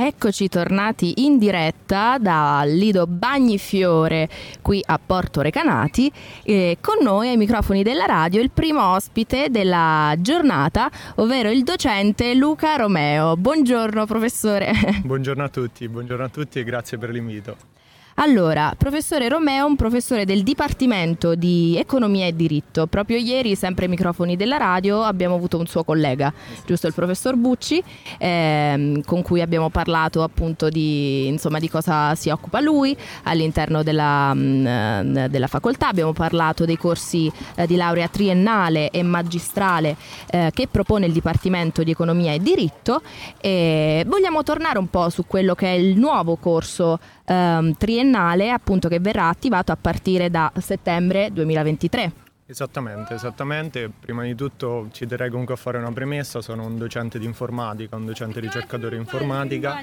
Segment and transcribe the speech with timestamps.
[0.00, 4.28] Eccoci tornati in diretta da Lido Bagnifiore
[4.62, 6.08] qui a Porto Recanati
[6.44, 12.32] e con noi ai microfoni della radio il primo ospite della giornata, ovvero il docente
[12.34, 13.36] Luca Romeo.
[13.36, 14.70] Buongiorno professore.
[15.02, 17.77] Buongiorno a tutti, buongiorno a tutti e grazie per l'invito.
[18.20, 22.88] Allora, professore Romeo, un professore del Dipartimento di Economia e Diritto.
[22.88, 26.32] Proprio ieri, sempre ai microfoni della radio, abbiamo avuto un suo collega,
[26.66, 27.80] giusto il professor Bucci,
[28.18, 34.34] ehm, con cui abbiamo parlato appunto di, insomma, di cosa si occupa lui all'interno della,
[34.34, 35.86] mh, mm, della facoltà.
[35.86, 39.94] Abbiamo parlato dei corsi eh, di laurea triennale e magistrale
[40.32, 43.00] eh, che propone il Dipartimento di Economia e Diritto
[43.40, 48.88] e vogliamo tornare un po' su quello che è il nuovo corso ehm, triennale appunto
[48.88, 52.12] che verrà attivato a partire da settembre 2023.
[52.46, 53.90] Esattamente, esattamente.
[53.90, 57.96] Prima di tutto ci terrei comunque a fare una premessa, sono un docente di informatica,
[57.96, 59.80] un docente ricercatore di informatica.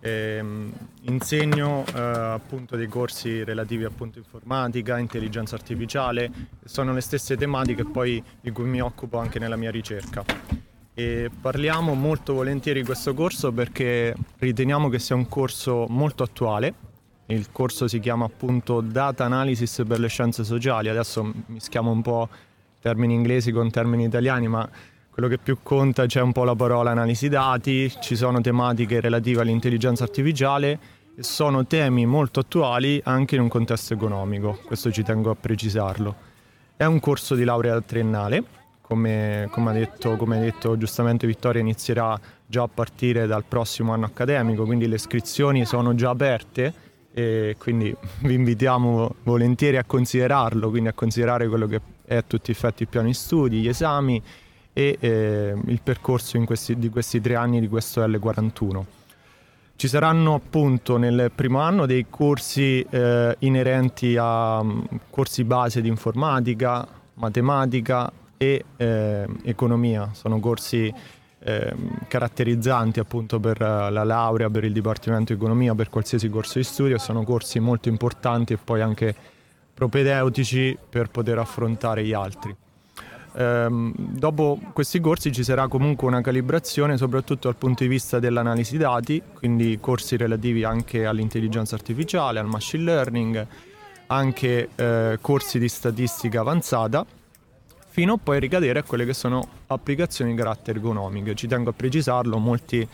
[0.00, 6.30] E, ehm, insegno eh, appunto dei corsi relativi appunto informatica, intelligenza artificiale,
[6.64, 10.24] sono le stesse tematiche poi di cui mi occupo anche nella mia ricerca
[10.94, 16.74] e parliamo molto volentieri di questo corso perché riteniamo che sia un corso molto attuale.
[17.26, 22.28] Il corso si chiama appunto Data Analysis per le scienze sociali, adesso mischiamo un po'
[22.80, 24.68] termini inglesi con termini italiani, ma
[25.08, 29.42] quello che più conta c'è un po' la parola analisi dati, ci sono tematiche relative
[29.42, 30.78] all'intelligenza artificiale
[31.14, 36.14] e sono temi molto attuali anche in un contesto economico, questo ci tengo a precisarlo.
[36.76, 38.42] È un corso di laurea triennale
[38.80, 43.92] come, come, ha detto, come ha detto giustamente Vittoria, inizierà già a partire dal prossimo
[43.92, 50.70] anno accademico, quindi le iscrizioni sono già aperte e quindi vi invitiamo volentieri a considerarlo,
[50.70, 54.22] quindi a considerare quello che è a tutti effetti il piano di studi, gli esami
[54.72, 58.82] e eh, il percorso questi, di questi tre anni di questo L41.
[59.76, 65.88] Ci saranno appunto nel primo anno dei corsi eh, inerenti a um, corsi base di
[65.88, 68.12] informatica, matematica,
[68.42, 70.10] e eh, economia.
[70.14, 70.92] Sono corsi
[71.44, 71.74] eh,
[72.08, 76.98] caratterizzanti appunto per la laurea, per il Dipartimento di Economia, per qualsiasi corso di studio,
[76.98, 79.14] sono corsi molto importanti e poi anche
[79.74, 82.54] propedeutici per poter affrontare gli altri.
[83.34, 88.76] Um, dopo questi corsi ci sarà comunque una calibrazione soprattutto dal punto di vista dell'analisi
[88.76, 93.46] dati, quindi corsi relativi anche all'intelligenza artificiale, al machine learning,
[94.08, 97.06] anche eh, corsi di statistica avanzata
[97.92, 101.34] fino a poi ricadere a quelle che sono applicazioni di carattere economico.
[101.34, 102.88] Ci tengo a precisarlo, molti,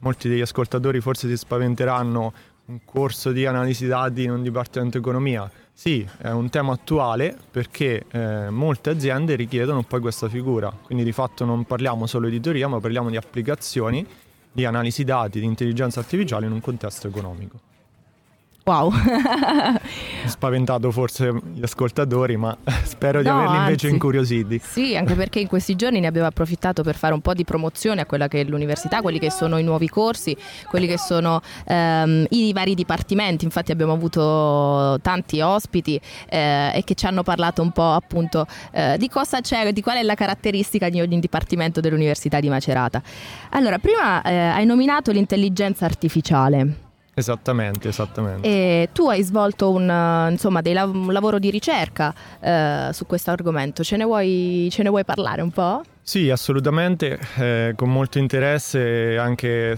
[0.00, 2.32] molti degli ascoltatori forse si spaventeranno
[2.66, 5.50] un corso di analisi dati in un dipartimento di economia.
[5.72, 11.12] Sì, è un tema attuale perché eh, molte aziende richiedono poi questa figura, quindi di
[11.12, 14.06] fatto non parliamo solo di teoria, ma parliamo di applicazioni
[14.52, 17.72] di analisi dati, di intelligenza artificiale in un contesto economico.
[18.64, 18.90] Wow.
[20.24, 24.58] Spaventato forse gli ascoltatori, ma spero di no, averli invece anzi, incuriositi.
[24.64, 28.00] Sì, anche perché in questi giorni ne abbiamo approfittato per fare un po' di promozione
[28.00, 30.34] a quella che è l'università, quelli che sono i nuovi corsi,
[30.70, 33.44] quelli che sono ehm, i vari dipartimenti.
[33.44, 36.00] Infatti abbiamo avuto tanti ospiti
[36.30, 39.98] eh, e che ci hanno parlato un po' appunto eh, di cosa c'è, di qual
[39.98, 43.02] è la caratteristica di ogni dipartimento dell'Università di Macerata.
[43.50, 46.83] Allora, prima eh, hai nominato l'intelligenza artificiale.
[47.14, 48.46] Esattamente, esattamente.
[48.46, 53.84] E tu hai svolto un, insomma, lav- un lavoro di ricerca eh, su questo argomento,
[53.84, 55.82] ce ne, vuoi, ce ne, vuoi, parlare un po'?
[56.02, 59.76] Sì, assolutamente, eh, con molto interesse anche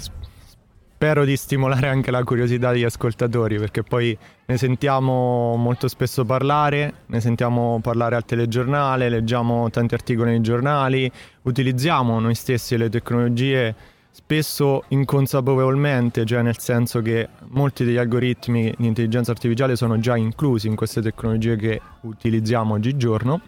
[0.96, 4.16] spero di stimolare anche la curiosità degli ascoltatori perché poi
[4.46, 11.10] ne sentiamo molto spesso parlare, ne sentiamo parlare al telegiornale, leggiamo tanti articoli nei giornali,
[11.42, 13.74] utilizziamo noi stessi le tecnologie
[14.16, 20.68] spesso inconsapevolmente, cioè nel senso che molti degli algoritmi di intelligenza artificiale sono già inclusi
[20.68, 23.40] in queste tecnologie che utilizziamo oggigiorno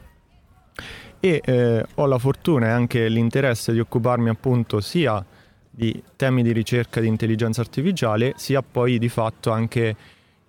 [1.20, 5.24] e eh, ho la fortuna e anche l'interesse di occuparmi appunto sia
[5.70, 9.96] di temi di ricerca di intelligenza artificiale, sia poi di fatto anche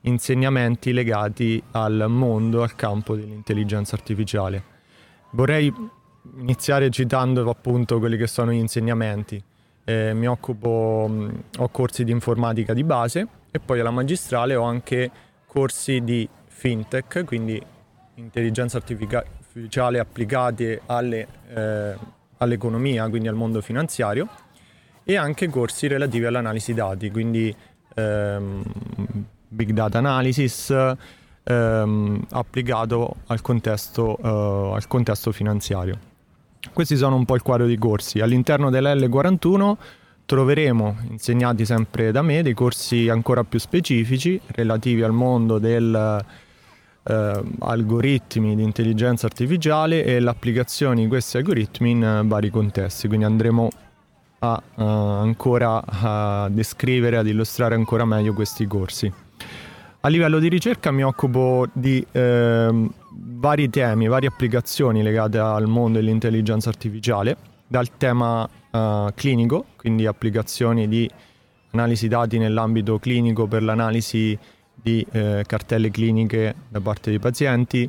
[0.02, 4.64] insegnamenti legati al mondo, al campo dell'intelligenza artificiale.
[5.32, 5.74] Vorrei
[6.40, 9.42] iniziare citando appunto quelli che sono gli insegnamenti
[9.90, 14.62] eh, mi occupo, mm, ho corsi di informatica di base e poi alla magistrale ho
[14.62, 15.10] anche
[15.48, 17.60] corsi di fintech, quindi
[18.16, 21.96] intelligenza artificiale applicati alle, eh,
[22.38, 24.30] all'economia, quindi al mondo finanziario,
[25.04, 27.56] e anche corsi relativi all'analisi dati, quindi
[27.96, 28.64] ehm,
[29.48, 30.72] big data analysis
[31.44, 36.09] ehm, applicato al contesto, eh, al contesto finanziario.
[36.80, 38.22] Questi sono un po' il quadro di corsi.
[38.22, 39.74] All'interno dell'L41
[40.26, 46.24] troveremo insegnati sempre da me dei corsi ancora più specifici relativi al mondo del
[47.04, 53.10] eh, algoritmi di intelligenza artificiale e l'applicazione di questi algoritmi in uh, vari contesti.
[53.10, 53.68] Quindi andremo
[54.40, 59.12] a, uh, ancora a descrivere, ad illustrare ancora meglio questi corsi.
[60.02, 66.00] A livello di ricerca mi occupo di eh, vari temi, varie applicazioni legate al mondo
[66.00, 67.36] dell'intelligenza artificiale,
[67.68, 71.10] dal tema uh, clinico, quindi applicazioni di
[71.72, 74.40] analisi dati nell'ambito clinico per l'analisi
[74.74, 77.88] di eh, cartelle cliniche da parte dei pazienti,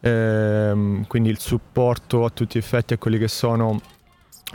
[0.00, 3.80] ehm, quindi il supporto a tutti gli effetti a quelli che sono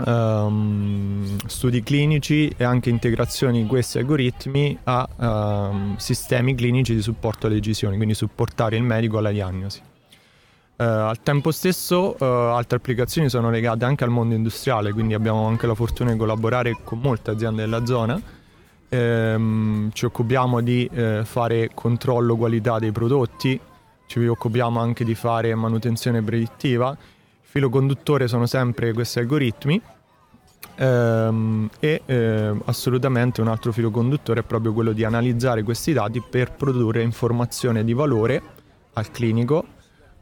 [0.05, 7.47] um, studi clinici e anche integrazioni di questi algoritmi a um, sistemi clinici di supporto
[7.47, 9.81] alle decisioni, quindi supportare il medico alla diagnosi.
[10.77, 15.45] Uh, al tempo stesso uh, altre applicazioni sono legate anche al mondo industriale, quindi abbiamo
[15.45, 18.37] anche la fortuna di collaborare con molte aziende della zona
[18.89, 23.59] ehm, ci occupiamo di eh, fare controllo qualità dei prodotti,
[24.07, 26.97] ci occupiamo anche di fare manutenzione predittiva.
[27.49, 29.81] Il filo conduttore sono sempre questi algoritmi
[30.75, 36.21] ehm, e eh, assolutamente un altro filo conduttore è proprio quello di analizzare questi dati
[36.21, 38.39] per produrre informazione di valore
[38.93, 39.65] al clinico,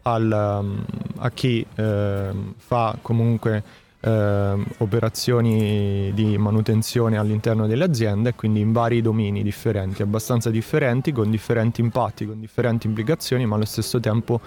[0.04, 0.86] al, um,
[1.18, 3.62] a chi eh, fa comunque
[4.00, 11.30] eh, operazioni di manutenzione all'interno delle aziende, quindi in vari domini differenti, abbastanza differenti, con
[11.30, 14.40] differenti impatti, con differenti implicazioni, ma allo stesso tempo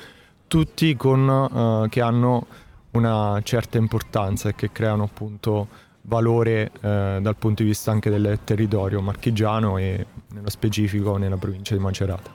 [0.46, 2.46] tutti con, eh, che hanno
[2.92, 5.68] una certa importanza e che creano appunto
[6.02, 11.74] valore eh, dal punto di vista anche del territorio marchigiano e nello specifico nella provincia
[11.74, 12.34] di Macerata.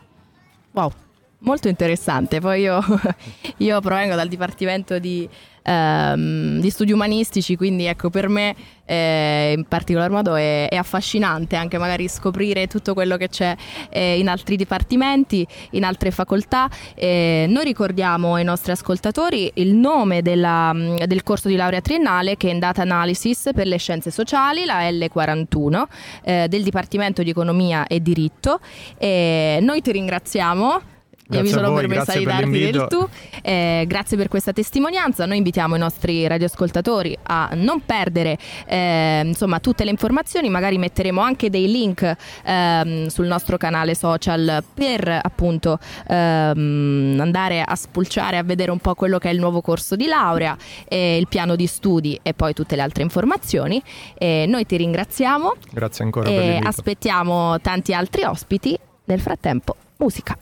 [0.71, 0.91] Wow,
[1.39, 2.39] molto interessante.
[2.39, 2.81] Poi io,
[3.57, 5.27] io provengo dal Dipartimento di
[5.65, 8.55] ehm, di studi umanistici, quindi ecco per me
[8.85, 13.55] eh, in particolar modo è, è, affascinante anche magari scoprire tutto quello che c'è
[13.89, 16.69] eh, in altri dipartimenti, in altre facoltà.
[16.93, 20.71] Eh, noi ricordiamo ai nostri ascoltatori il nome della,
[21.05, 24.87] del corso di laurea triennale che è in Data Analysis per le scienze sociali, la
[24.89, 25.83] L41
[26.23, 28.59] eh, del Dipartimento di Economia e Diritto.
[28.99, 30.93] noi ti ringraziamo
[31.27, 33.07] Grazie mi sono permessa di darti del tu.
[33.41, 35.25] Eh, grazie per questa testimonianza.
[35.25, 38.37] Noi invitiamo i nostri radioascoltatori a non perdere
[38.67, 40.49] eh, insomma, tutte le informazioni.
[40.49, 47.75] Magari metteremo anche dei link eh, sul nostro canale social per appunto ehm, andare a
[47.75, 50.55] spulciare, a vedere un po' quello che è il nuovo corso di laurea,
[50.89, 53.81] il piano di studi e poi tutte le altre informazioni.
[54.19, 55.55] noi ti ringraziamo.
[55.71, 56.29] Grazie ancora.
[56.29, 58.77] E aspettiamo tanti altri ospiti.
[59.05, 60.35] Nel frattempo, musica.